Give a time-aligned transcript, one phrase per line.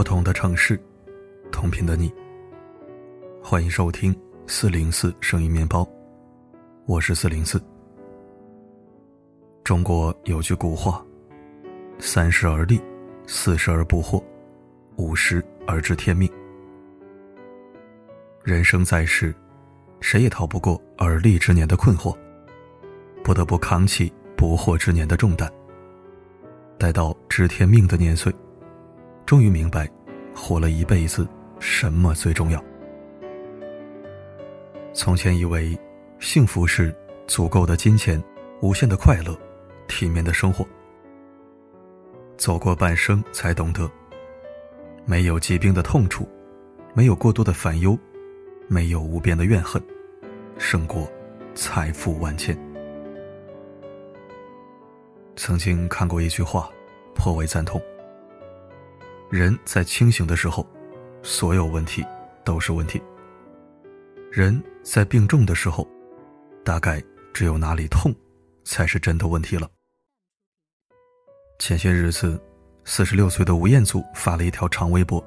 [0.00, 0.80] 不同的城市，
[1.52, 2.10] 同频的你。
[3.42, 5.86] 欢迎收听四零四声音面包，
[6.86, 7.62] 我是四零四。
[9.62, 11.04] 中国有句古话
[12.00, 12.80] ：“三十而立，
[13.26, 14.24] 四十而不惑，
[14.96, 16.26] 五十而知天命。”
[18.42, 19.34] 人生在世，
[20.00, 22.16] 谁也逃不过而立之年的困惑，
[23.22, 25.46] 不得不扛起不惑之年的重担。
[26.78, 28.34] 待到知天命的年岁，
[29.26, 29.86] 终于明白，
[30.34, 31.26] 活了一辈子，
[31.58, 32.62] 什么最重要？
[34.92, 35.78] 从前以为，
[36.18, 36.94] 幸福是
[37.26, 38.22] 足够的金钱、
[38.60, 39.38] 无限的快乐、
[39.86, 40.66] 体面的生活。
[42.36, 43.90] 走过半生，才懂得，
[45.04, 46.28] 没有疾病的痛楚，
[46.94, 47.98] 没有过多的烦忧，
[48.66, 49.82] 没有无边的怨恨，
[50.58, 51.10] 胜过
[51.54, 52.58] 财富万千。
[55.36, 56.70] 曾经看过一句话，
[57.14, 57.80] 颇为赞同。
[59.30, 60.66] 人在清醒的时候，
[61.22, 62.04] 所有问题
[62.44, 63.00] 都是问题；
[64.28, 65.86] 人在病重的时候，
[66.64, 67.00] 大概
[67.32, 68.12] 只有哪里痛，
[68.64, 69.70] 才是真的问题了。
[71.60, 72.42] 前些日子，
[72.84, 75.24] 四十六岁的吴彦祖发了一条长微博，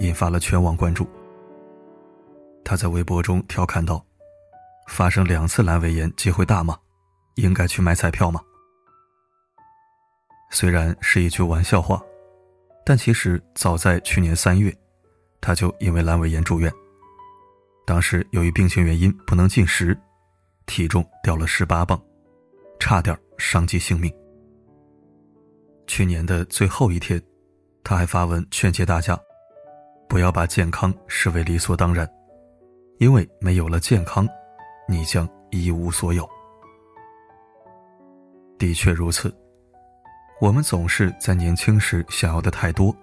[0.00, 1.06] 引发了全网关注。
[2.64, 4.04] 他在微博中调侃道
[4.88, 6.76] ：“发生两次阑尾炎，机会大吗？
[7.36, 8.40] 应该去买彩票吗？”
[10.50, 12.02] 虽然是一句玩笑话，
[12.84, 14.74] 但其实早在去年三月，
[15.40, 16.70] 他就因为阑尾炎住院。
[17.86, 19.98] 当时由于病情原因不能进食，
[20.66, 22.00] 体重掉了十八磅，
[22.78, 24.12] 差点伤及性命。
[25.86, 27.22] 去年的最后一天，
[27.82, 29.18] 他还发文劝诫大家，
[30.08, 32.08] 不要把健康视为理所当然，
[32.98, 34.28] 因为没有了健康，
[34.88, 36.28] 你将一无所有。
[38.58, 39.34] 的确如此。
[40.44, 42.94] 我们总是在年轻时想要的太多，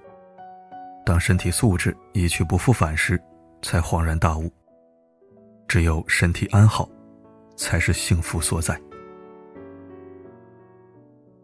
[1.03, 3.19] 当身体素质一去不复返时，
[3.63, 4.47] 才恍然大悟。
[5.67, 6.87] 只有身体安好，
[7.55, 8.79] 才是幸福所在。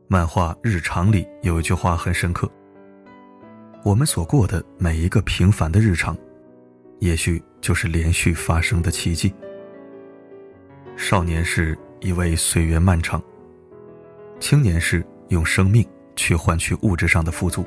[0.07, 2.47] 漫画《日常》里有一句话很深刻：
[3.83, 6.15] 我们所过的每一个平凡的日常，
[6.99, 9.33] 也许就是连续发生的奇迹。
[10.95, 13.19] 少年时以为岁月漫长，
[14.39, 15.03] 青年时。
[15.29, 17.65] 用生命去换取物质上的富足，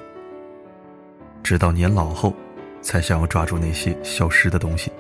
[1.43, 2.35] 直到年老后，
[2.81, 4.91] 才想要抓住那些消失的东西，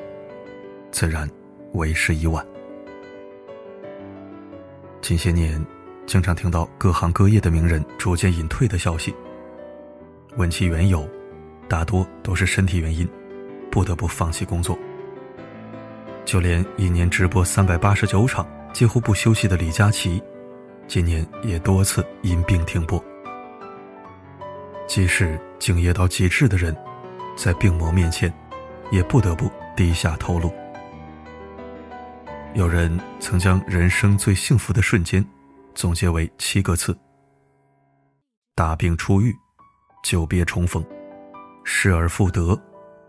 [0.91, 1.29] 自然
[1.73, 2.45] 为时已晚。
[5.01, 5.65] 近些年，
[6.07, 9.15] 经常听到各行各业的名人逐渐隐退的消息。
[10.37, 11.09] 问其缘由，
[11.69, 13.09] 大多都是身体原因，
[13.71, 14.79] 不得不放弃工作。
[16.25, 20.23] 就连一年直播三百八十九场、几乎不休息的李佳琦。
[20.91, 23.01] 今年也多次因病停播，
[24.89, 26.77] 即使敬业到极致的人，
[27.37, 28.29] 在病魔面前，
[28.91, 30.53] 也不得不低下头颅。
[32.55, 35.25] 有人曾将人生最幸福的瞬间，
[35.77, 36.99] 总结为七个字：
[38.57, 39.33] 大病初愈，
[40.03, 40.85] 久别重逢，
[41.63, 42.61] 失而复得，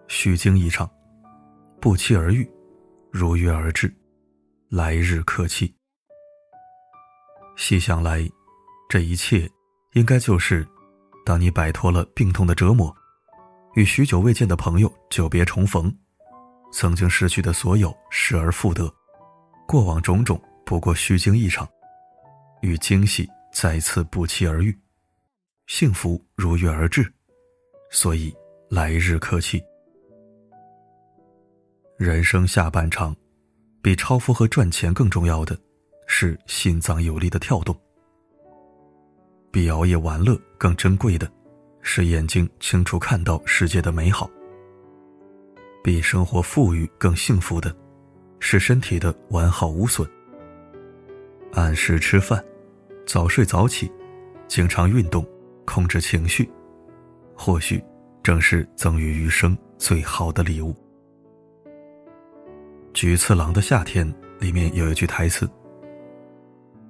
[0.07, 0.87] 虚惊一场，
[1.79, 2.47] 不期而遇，
[3.09, 3.91] 如约而至，
[4.69, 5.80] 来日可期。
[7.55, 8.29] 细想来，
[8.89, 9.49] 这一切
[9.93, 10.67] 应该就是：
[11.25, 12.95] 当你摆脱了病痛的折磨，
[13.75, 15.93] 与许久未见的朋友久别重逢，
[16.71, 18.91] 曾经失去的所有失而复得，
[19.67, 21.67] 过往种种不过虚惊一场，
[22.61, 24.77] 与惊喜再次不期而遇，
[25.67, 27.13] 幸福如约而至，
[27.91, 28.33] 所以
[28.69, 29.61] 来日可期。
[31.97, 33.15] 人生下半场，
[33.83, 35.55] 比超富和赚钱更重要的。
[36.13, 37.73] 是心脏有力的跳动，
[39.49, 41.31] 比熬夜玩乐更珍贵的，
[41.81, 44.29] 是眼睛清楚看到世界的美好；
[45.81, 47.73] 比生活富裕更幸福的，
[48.41, 50.05] 是身体的完好无损。
[51.53, 52.43] 按时吃饭，
[53.07, 53.89] 早睡早起，
[54.49, 55.25] 经常运动，
[55.65, 56.47] 控制情绪，
[57.33, 57.81] 或许
[58.21, 60.73] 正是赠予余生最好的礼物。
[62.93, 64.05] 《菊次郎的夏天》
[64.41, 65.49] 里面有一句台词。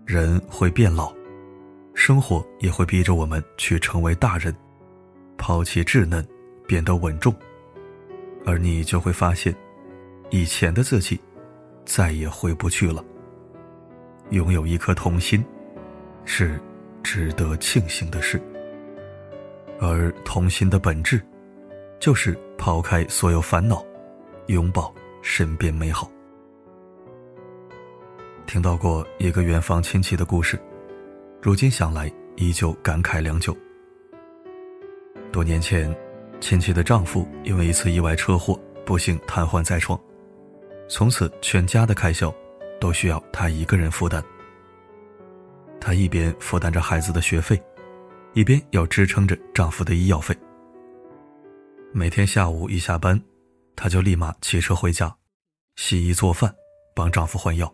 [0.05, 1.13] 人会变老，
[1.93, 4.53] 生活也会逼着我们去成为大人，
[5.37, 6.25] 抛弃稚嫩，
[6.67, 7.33] 变得稳重，
[8.45, 9.55] 而你就会发现，
[10.29, 11.19] 以前的自己
[11.85, 13.03] 再也回不去了。
[14.31, 15.43] 拥有一颗童心，
[16.25, 16.59] 是
[17.03, 18.41] 值得庆幸的事，
[19.79, 21.21] 而童心的本质，
[21.99, 23.85] 就是抛开所有烦恼，
[24.47, 26.11] 拥抱身边美好。
[28.51, 30.59] 听到过一个远房亲戚的故事，
[31.41, 33.55] 如今想来依旧感慨良久。
[35.31, 35.89] 多年前，
[36.41, 39.97] 亲戚的丈夫因为一次意外车祸，不幸瘫痪在床，
[40.89, 42.29] 从此全家的开销
[42.77, 44.21] 都需要她一个人负担。
[45.79, 47.57] 她一边负担着孩子的学费，
[48.33, 50.35] 一边要支撑着丈夫的医药费。
[51.93, 53.17] 每天下午一下班，
[53.77, 55.15] 她就立马骑车回家，
[55.77, 56.53] 洗衣做饭，
[56.93, 57.73] 帮丈夫换药，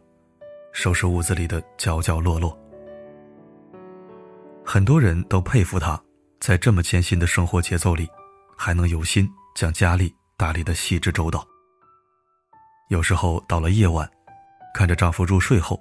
[0.77, 2.55] 收拾屋子里的角角落落。
[4.63, 5.99] 很多人都佩服她，
[6.39, 8.07] 在这么艰辛的生活节奏里。
[8.59, 11.45] 还能有心将家里打理的细致周到。
[12.89, 14.09] 有时候到了夜晚，
[14.73, 15.79] 看着丈夫入睡后，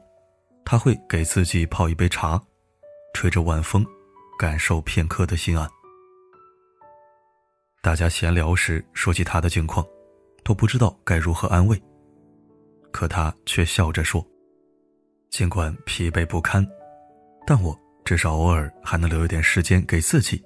[0.63, 2.39] 她会给自己泡一杯茶，
[3.15, 3.85] 吹着晚风，
[4.39, 5.67] 感受片刻的心安。
[7.81, 9.83] 大家闲聊时说起她的境况，
[10.45, 11.83] 都不知道该如何安慰，
[12.93, 14.23] 可她却笑着说
[15.31, 16.67] ：“尽管疲惫不堪，
[17.47, 20.43] 但我至少偶尔还能留一点时间给自己。”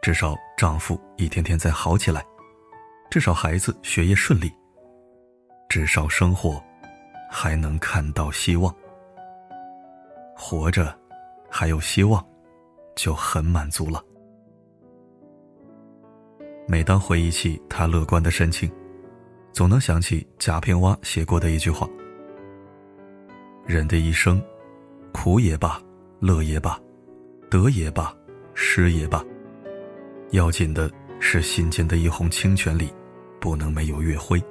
[0.00, 2.24] 至少丈夫一天天在好起来，
[3.10, 4.52] 至少孩子学业顺利，
[5.68, 6.62] 至少生活
[7.28, 8.72] 还能看到希望。
[10.36, 10.96] 活着
[11.50, 12.24] 还有希望，
[12.94, 14.00] 就很满足了。
[16.68, 18.70] 每当回忆起他乐观的神情，
[19.52, 21.88] 总能想起贾平凹写过的一句话
[23.68, 24.42] ：“人的一生，
[25.12, 25.78] 苦也罢，
[26.20, 26.80] 乐也罢，
[27.50, 28.16] 得也罢，
[28.54, 29.22] 失也罢。”
[30.32, 32.90] 要紧的是心间的一泓清泉里，
[33.38, 34.42] 不能没有月辉。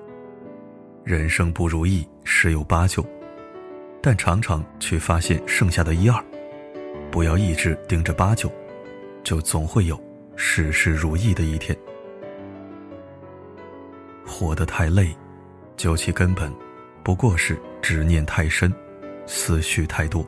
[1.03, 3.03] 人生不如意十有八九，
[4.03, 6.23] 但常常去发现剩下的一二，
[7.09, 8.51] 不要一直盯着八九，
[9.23, 9.99] 就总会有
[10.35, 11.75] 事事如意的一天。
[14.27, 15.09] 活得太累，
[15.75, 16.53] 究其根本，
[17.03, 18.71] 不过是执念太深，
[19.27, 20.25] 思绪太多。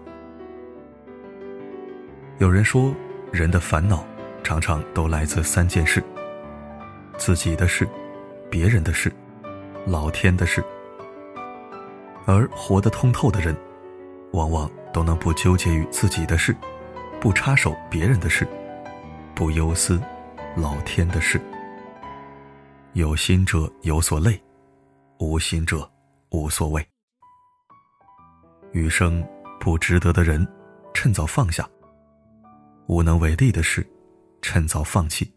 [2.37, 2.93] 有人说，
[3.31, 4.05] 人的烦恼。
[4.41, 6.01] 常常都来自三件事：
[7.17, 7.87] 自己的事、
[8.49, 9.11] 别人的事、
[9.85, 10.63] 老天的事。
[12.25, 13.55] 而活得通透的人，
[14.31, 16.55] 往往都能不纠结于自己的事，
[17.19, 18.47] 不插手别人的事，
[19.35, 20.01] 不忧思
[20.55, 21.39] 老天的事。
[22.93, 24.41] 有心者有所累，
[25.19, 25.87] 无心者
[26.31, 26.83] 无所谓。
[28.71, 29.25] 余生
[29.59, 30.47] 不值得的人，
[30.93, 31.63] 趁早放下；
[32.87, 33.85] 无能为力的事。
[34.41, 35.29] 趁早放弃，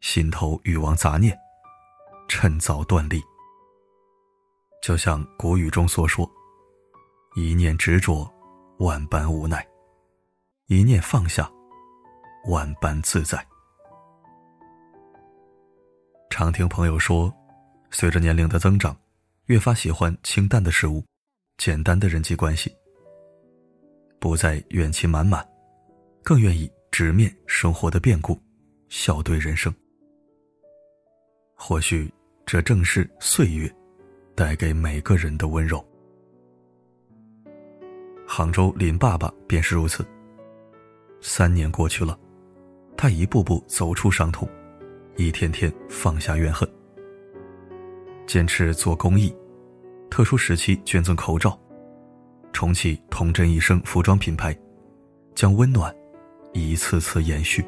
[0.00, 1.36] 心头欲望杂念，
[2.28, 3.20] 趁早断离。
[4.80, 6.30] 就像古语中所说
[7.34, 8.32] ：“一念执着，
[8.78, 9.58] 万般无奈；
[10.68, 11.50] 一念放下，
[12.48, 13.44] 万般自在。”
[16.30, 17.34] 常听朋友说，
[17.90, 18.96] 随着年龄的增长，
[19.46, 21.04] 越发喜欢清淡的食物，
[21.60, 22.74] 简单的人际关系，
[24.18, 25.46] 不再怨气满满，
[26.24, 26.70] 更愿意。
[26.90, 28.36] 直面生活的变故，
[28.88, 29.72] 笑对人生。
[31.54, 32.12] 或许
[32.44, 33.70] 这正是岁月
[34.34, 35.82] 带给每个人的温柔。
[38.26, 40.04] 杭州林爸爸便是如此。
[41.20, 42.18] 三年过去了，
[42.96, 44.48] 他一步步走出伤痛，
[45.16, 46.68] 一天天放下怨恨，
[48.26, 49.32] 坚持做公益，
[50.10, 51.58] 特殊时期捐赠口罩，
[52.52, 54.54] 重启童真一生服装品牌，
[55.34, 55.94] 将温暖。
[56.52, 57.64] 一次次延续。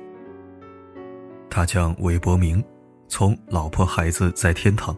[1.48, 2.62] 他将微博名
[3.06, 4.96] 从“老婆孩子在天堂”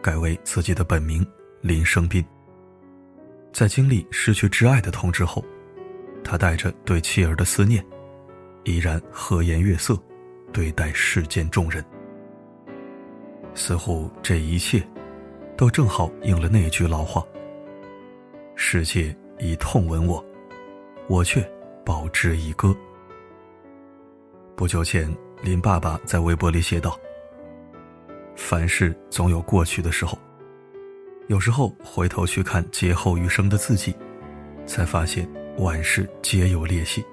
[0.00, 1.24] 改为自己的本名
[1.60, 2.24] 林生斌。
[3.52, 5.44] 在经历失去挚爱的痛之后，
[6.24, 7.84] 他带着对妻儿的思念，
[8.64, 10.02] 依然和颜悦色
[10.50, 11.84] 对待世间众人。
[13.54, 14.82] 似乎这一切，
[15.60, 17.22] 都正好应了那句老话
[18.56, 20.24] ：“世界以痛吻我，
[21.06, 21.46] 我却
[21.84, 22.74] 报之以歌。”
[24.56, 26.98] 不久前，林爸爸在微博里写道
[28.34, 30.18] ：“凡事总有过去的时候，
[31.28, 33.94] 有时候回头去看劫后余生的自己，
[34.64, 37.04] 才发现万事皆有裂隙，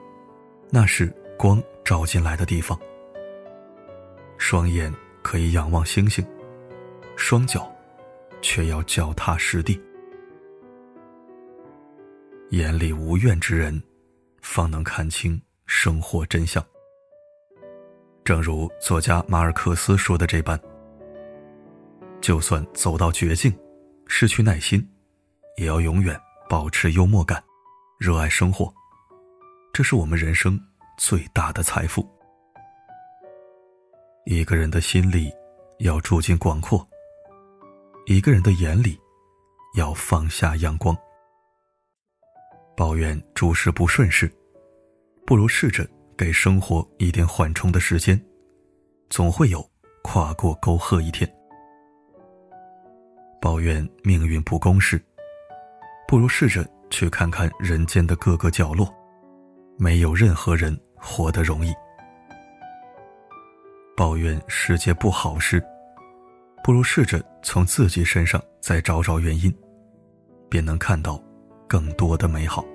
[0.70, 2.80] 那是光照进来的地方。
[4.38, 4.90] 双眼
[5.22, 6.26] 可以仰望星星，
[7.18, 7.70] 双脚
[8.42, 9.80] 却要脚踏实地。
[12.52, 13.82] 眼里无怨之人，
[14.42, 16.64] 方能看清生活真相。”
[18.24, 20.60] 正如作家马尔克斯说的这般，
[22.20, 23.58] 就算走到绝境，
[24.06, 24.86] 失去耐心，
[25.56, 27.42] 也要永远保持幽默感，
[27.98, 28.74] 热爱生活，
[29.72, 30.60] 这是我们人生
[30.98, 32.06] 最大的财富。
[34.26, 35.32] 一个人的心里
[35.80, 36.86] 要住进广阔，
[38.10, 38.98] 一个人的眼里
[39.76, 40.96] 要放下阳光。
[42.74, 44.32] 抱怨诸事不顺时，
[45.26, 45.86] 不如试着。
[46.18, 48.20] 给生活一点缓冲的时间，
[49.08, 49.64] 总会有
[50.04, 51.32] 跨过沟壑一天。
[53.40, 55.00] 抱怨命运不公时，
[56.08, 58.92] 不如试着去看看人间的各个角落，
[59.78, 61.72] 没有任何人活得容易。
[63.96, 65.64] 抱怨世界不好时，
[66.68, 69.56] 不如试着从自己身上再找找原因，
[70.50, 71.18] 便能看到
[71.66, 72.66] 更多的美好。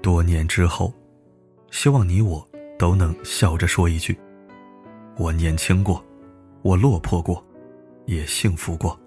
[0.00, 0.90] 多年之后，
[1.70, 2.42] 希望你我
[2.78, 4.18] 都能笑着说一句
[5.20, 6.02] ：“我年轻过，
[6.62, 7.46] 我落魄过，
[8.06, 8.98] 也幸福过。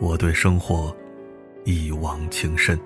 [0.00, 0.96] 我对生活
[1.64, 2.78] 一往情深。”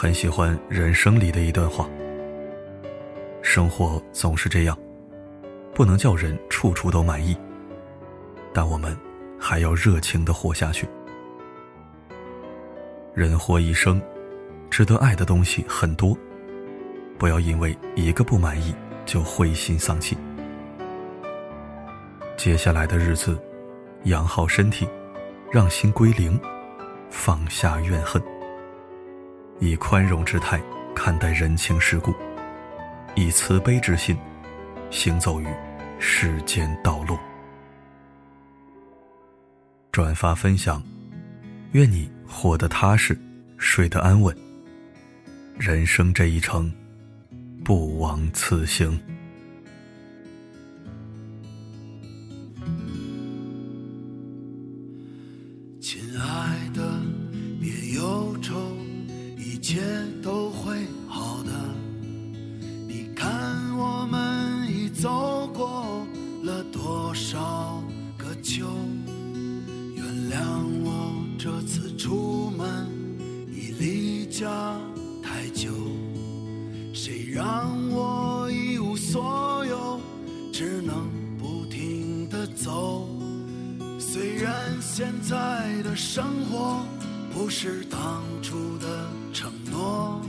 [0.00, 1.90] 很喜欢《人生》里的一段话
[3.42, 4.78] ：“生活总是这样，
[5.74, 7.36] 不能叫人处处都满意。”
[8.54, 8.96] 但我们
[9.40, 10.86] 还要热情的活下去。
[13.12, 14.00] 人活一生，
[14.70, 16.16] 值得爱的东西很多，
[17.18, 18.72] 不要因为一个不满意
[19.04, 20.16] 就灰心丧气。
[22.36, 23.36] 接下来的日子，
[24.04, 24.88] 养好身体，
[25.50, 26.40] 让心归零，
[27.10, 28.22] 放下怨恨，
[29.60, 30.60] 以宽容之态
[30.94, 32.14] 看待人情世故，
[33.14, 34.16] 以慈悲之心
[34.90, 35.46] 行走于
[35.98, 37.18] 世间道路。
[39.90, 40.82] 转发分享，
[41.72, 43.18] 愿你活得踏实，
[43.56, 44.36] 睡得安稳。
[45.58, 46.72] 人生这一程，
[47.64, 49.00] 不枉此行。
[86.18, 86.84] 生活
[87.32, 90.20] 不是当初的承诺，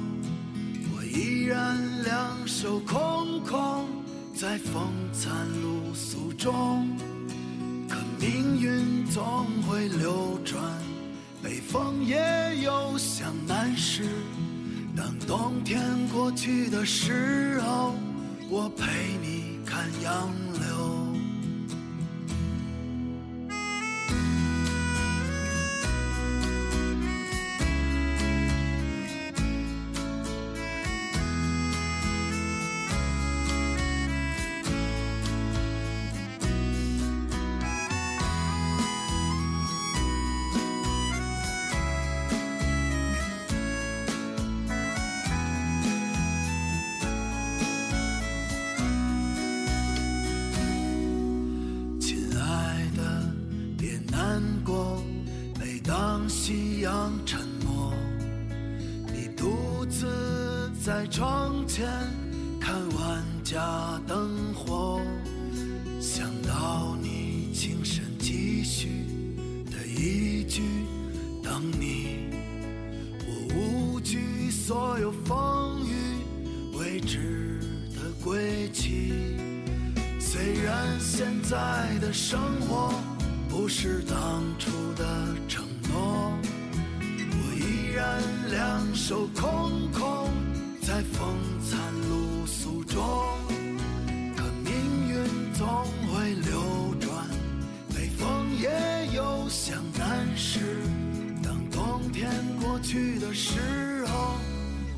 [0.93, 3.87] 我依然两手空空，
[4.35, 5.31] 在风餐
[5.63, 6.87] 露宿中。
[7.89, 10.61] 可命运总会流转，
[11.41, 14.03] 北风也有向南时。
[14.95, 17.95] 当冬天过去的时候，
[18.47, 18.85] 我陪
[19.23, 20.29] 你看杨
[60.99, 61.87] 在窗前
[62.59, 63.57] 看万家
[64.05, 64.99] 灯火，
[66.01, 69.05] 想到你轻声继续
[69.71, 70.61] 的一句
[71.41, 72.27] “等你”，
[73.25, 77.61] 我无惧所有风雨未知
[77.95, 79.37] 的归期。
[80.19, 82.37] 虽然现在的生
[82.67, 82.93] 活
[83.47, 85.05] 不是当初的
[85.47, 86.37] 承诺。
[87.31, 89.58] 我依然两手空，
[102.89, 104.39] 去的时候，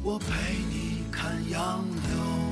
[0.02, 0.26] 我陪
[0.70, 2.51] 你看杨柳。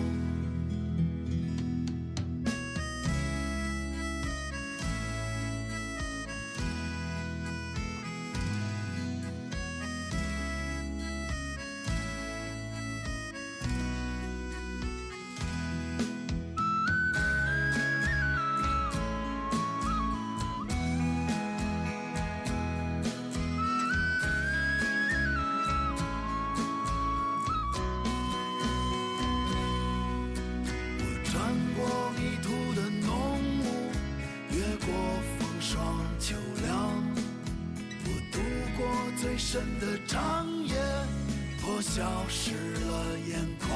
[41.99, 43.69] 消失了眼眶。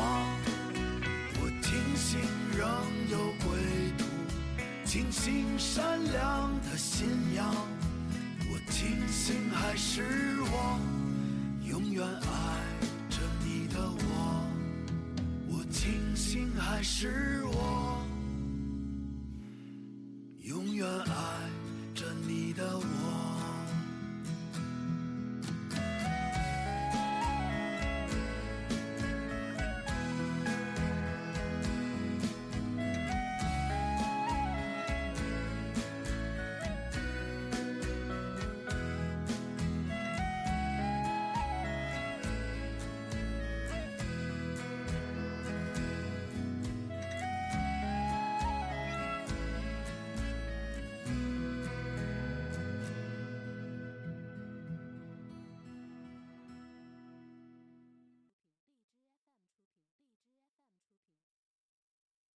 [1.42, 2.22] 我庆幸
[2.58, 2.66] 仍
[3.12, 4.06] 有归途，
[4.86, 7.54] 庆幸善良的信仰。
[8.50, 10.80] 我庆幸还是我
[11.68, 12.62] 永远爱
[13.10, 14.48] 着你的我，
[15.50, 18.03] 我庆幸还是我。